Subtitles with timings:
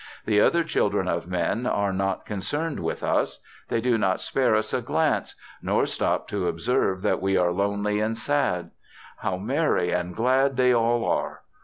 [0.25, 3.39] The other children of men are not concerned with us.
[3.67, 7.99] They do not spare us a glance nor stop to observe that we are lonely
[7.99, 8.71] and sad.
[9.17, 11.41] How merry and glad they all are.